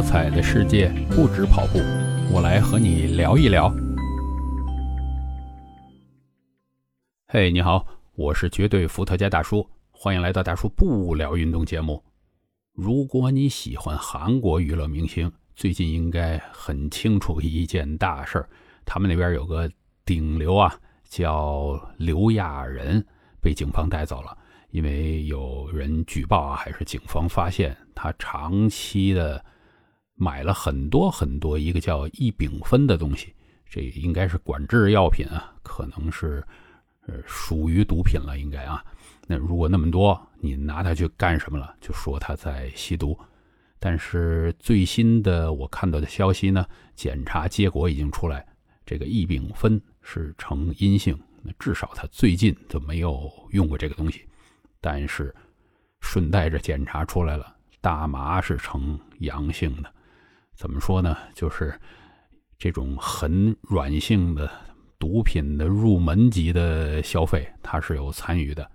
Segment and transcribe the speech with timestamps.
[0.00, 1.78] 多彩的世界不止跑步，
[2.32, 3.70] 我来和你聊一聊。
[7.26, 12.02] 嘿，你好，我是绝对伏特加大叔，欢迎来到大叔不聊运动节目。
[12.72, 18.48] 如果你喜欢韩国娱乐明星，最近应该很清楚一件大事儿，
[18.86, 19.70] 他们那边有个
[20.06, 20.74] 顶流啊，
[21.10, 23.06] 叫刘亚仁，
[23.38, 24.34] 被警方带走了。
[24.70, 29.44] 因为有人举报啊，还是警方发现他长期的
[30.22, 33.34] 买了很多很多一个叫异丙酚的东西，
[33.66, 36.44] 这应该是管制药品啊，可能是
[37.06, 38.84] 呃属于毒品了，应该啊。
[39.26, 41.74] 那如果那么多，你拿它去干什么了？
[41.80, 43.18] 就说他在吸毒。
[43.78, 48.46] 但是最新的我看到的消息呢，检查结果已经出来，
[48.84, 54.26] 这个异丙酚是呈阴性，那至少他最近就没有用过这个东西。
[54.82, 55.34] 但是，
[56.00, 59.90] 顺带着检查出来了，大麻是呈阳性的。
[60.60, 61.16] 怎么说呢？
[61.32, 61.72] 就是
[62.58, 64.50] 这种很软性的
[64.98, 68.70] 毒品的入门级的消费，它是有参与的。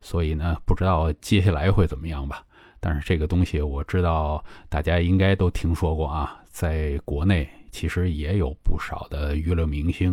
[0.00, 2.44] 所以呢，不知道接下来会怎么样吧。
[2.80, 6.42] 但是这个东西我知道，大家应该都听说过啊。
[6.50, 10.12] 在国内其实也有不少的娱乐明星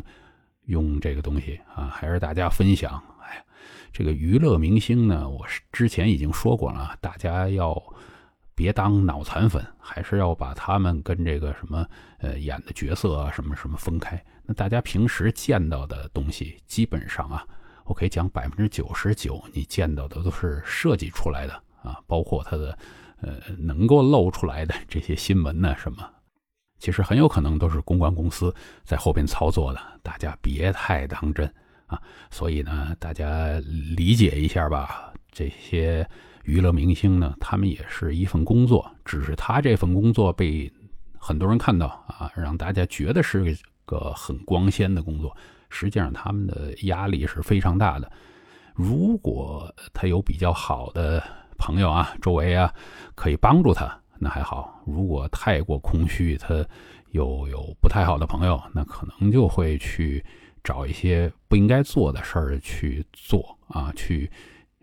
[0.66, 3.02] 用这个东西啊，还是大家分享。
[3.24, 3.44] 哎
[3.92, 7.82] 这个娱乐明星呢，我是之前已经说过了，大家要
[8.56, 11.86] 别当脑残粉，还是要把他们跟这个什么
[12.20, 14.20] 呃演的角色啊什么什么分开。
[14.44, 17.46] 那大家平时见到的东西，基本上啊，
[17.84, 21.54] 我可以讲百分之九十九，你见到的都是设计出来的
[21.84, 22.78] 啊，包括他的
[23.22, 26.10] 呃能够露出来的这些新闻呢什么，
[26.80, 31.54] 其实很有可能都是公关公司在后边操作的，大家别太当真。
[31.88, 33.60] 啊，所以呢，大家
[33.96, 35.14] 理解一下吧。
[35.32, 36.10] 这些
[36.46, 40.72] 娱乐明星呢，他们也是一份工作，只是他这份工作被
[41.18, 45.36] 很多人看到啊，让大家觉得是个很光鲜的工作。
[45.70, 48.12] 实际上，他们的压力是非常大的。
[48.74, 51.22] 如果他有比较好的
[51.58, 52.74] 朋友啊，周围啊，
[53.16, 56.66] 可以帮助他，那还好；如果太过空虚，他
[57.12, 60.24] 又有不太好的朋友，那可能就会去。
[60.66, 64.28] 找一些不应该做的事儿去做啊，去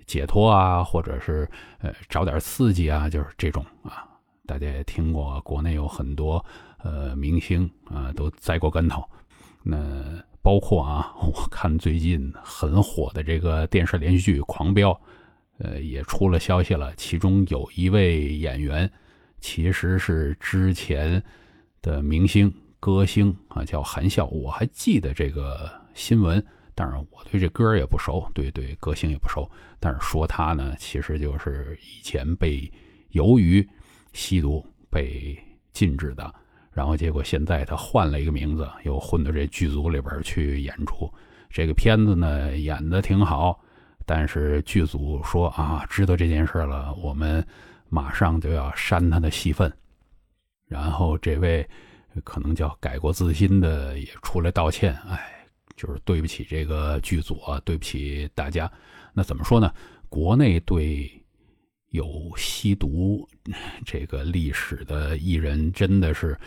[0.07, 1.49] 解脱啊，或者是
[1.81, 4.09] 呃找点刺激啊，就是这种啊。
[4.47, 6.45] 大家也听过，国内有很多
[6.83, 9.03] 呃明星啊都栽过跟头。
[9.63, 9.77] 那
[10.43, 14.91] 包括啊，我看最近很火的这个电视连续剧《狂飙》，
[15.59, 18.91] 呃也出了消息了，其中有一位演员
[19.41, 21.23] 其实是之前
[21.81, 22.53] 的明星。
[22.81, 26.45] 歌星啊，叫韩笑，我还记得这个新闻。
[26.75, 29.51] 当然，我对这歌也不熟，对对，歌星也不熟。
[29.79, 32.71] 但是说他呢，其实就是以前被
[33.11, 33.67] 由于
[34.13, 35.39] 吸毒被
[35.73, 36.35] 禁止的，
[36.73, 41.13] 然后结果现在他换了一个名字，又混到这剧组里边去演出。
[41.51, 43.61] 这个片子呢演的挺好，
[44.07, 47.47] 但是剧组说啊，知道这件事了，我们
[47.89, 49.73] 马上就要删他的戏份。
[50.67, 51.69] 然后这位。
[52.25, 55.42] 可能叫改过自新的也出来道歉，哎，
[55.77, 58.71] 就是对不起这个剧组啊，对不起大家。
[59.13, 59.73] 那怎么说呢？
[60.09, 61.11] 国内对
[61.89, 63.29] 有吸毒
[63.85, 66.39] 这个历史的艺人，真的是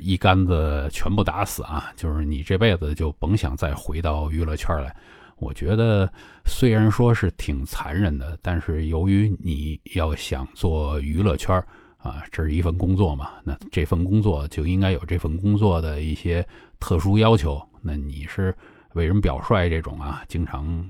[0.00, 1.92] 一竿子全部打死啊！
[1.96, 4.94] 就是你这辈子就甭想再回到娱乐圈来。
[5.36, 6.10] 我觉得
[6.46, 11.54] 虽然说是挺残忍的，但是由于你要想做娱乐圈
[11.98, 13.32] 啊，这是一份工作嘛？
[13.42, 16.46] 那这份工作就应该有这份工作的一些
[16.78, 17.60] 特殊要求。
[17.82, 18.54] 那你是
[18.94, 20.88] 为人表率这种啊，经常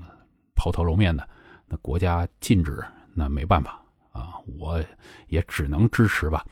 [0.55, 1.27] 抛头露面的，
[1.67, 2.83] 那国家禁止，
[3.13, 3.79] 那没办法
[4.11, 4.83] 啊，我
[5.27, 6.45] 也只能支持吧。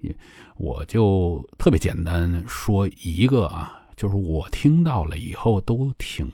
[0.00, 0.16] 也
[0.56, 6.30] 我就特别简单说一个啊，就是我听到了以后都挺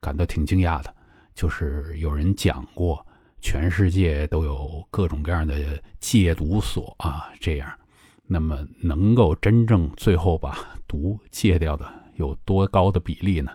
[0.00, 0.94] 感到挺惊讶的，
[1.34, 3.04] 就是有人讲过。
[3.46, 7.70] 全世界都有各种各样的戒毒所啊，这样，
[8.26, 10.56] 那么能够真正最后把
[10.88, 13.52] 毒戒掉的有多高的比例呢？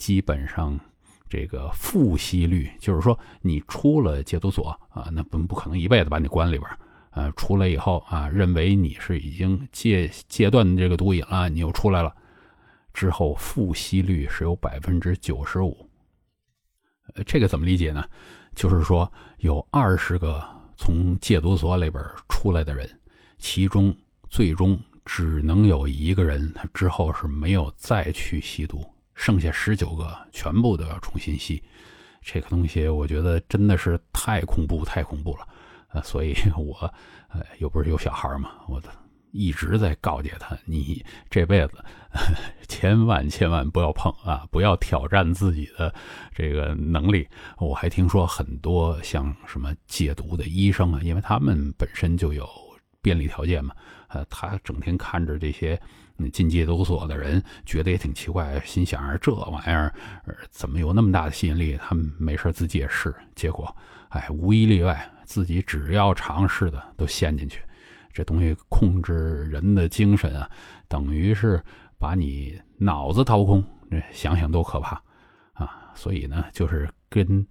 [0.00, 0.80] 基本上，
[1.28, 6.68] 这个复吸率，就是说你出了戒毒所啊，那不不可能一辈子把你关里边
[7.10, 12.12] 啊，出来以后啊，认为你是已经戒戒断这个毒瘾了，你又出来了，
[12.94, 15.86] 之后复吸率是有百分之九十五。
[17.26, 18.02] 这个怎么理解呢？
[18.54, 20.42] 就是说，有二十个
[20.78, 22.88] 从戒毒所里边出来的人，
[23.36, 23.94] 其中
[24.30, 28.82] 最终只能有一个人，他之后是没有再去吸毒，
[29.20, 31.62] 剩下十九个全部都要重新吸。
[32.22, 35.46] 这个东西，我觉得真的是太恐怖，太恐怖了。
[35.88, 36.74] 呃，所以 我，
[37.28, 38.82] 呃，又不是有小孩嘛，我
[39.30, 41.84] 一直在告诫他：你这辈子
[42.66, 45.94] 千万千万不要碰啊，不要挑战自己的
[46.34, 47.28] 这个能力。
[47.58, 52.48] 我还听说很多像什么戒毒的医生啊，因为他们本身就有
[53.02, 53.74] 便利条件嘛，
[54.08, 55.80] 呃，他整天看着这些
[56.32, 59.94] 进戒毒所的人，觉得也挺奇怪，心想这玩意儿
[60.50, 61.78] 怎么有那么大的吸引力？
[61.80, 63.74] 他们没事自己也试，结果
[64.10, 67.62] 哎，无一例外，自己只要尝试的都陷进去。
[68.12, 70.50] 这东西控制人的精神啊，
[70.88, 71.62] 等于是
[71.96, 75.00] 把你脑子掏空，这想想都可怕
[75.52, 75.92] 啊！
[75.94, 77.46] 所以呢，就是跟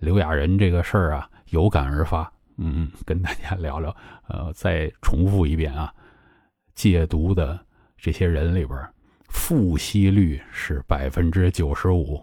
[0.00, 2.30] 刘亚仁这个事儿啊有感而发，
[2.60, 3.94] 嗯，跟大家聊聊。
[4.28, 5.92] 呃，再重复一遍啊，
[6.74, 7.58] 戒毒的
[7.96, 8.78] 这些人里边，
[9.28, 12.22] 复吸率是百分之九十五。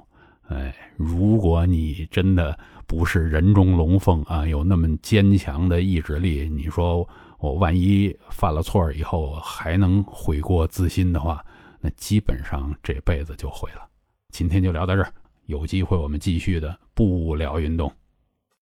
[0.49, 7.07] 哎，如果你真的不是人中龙凤啊，有那么坚强的意志力，你说。
[7.39, 11.45] 我万一犯了错以后还能悔过自新的话，
[11.79, 13.87] 那基本上这辈子就毁了。
[14.31, 15.13] 今天就聊到这儿，
[15.45, 17.93] 有机会我们继续的不聊运动。